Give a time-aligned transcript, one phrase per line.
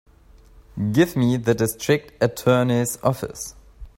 [0.93, 3.53] Give me the District Attorney's office.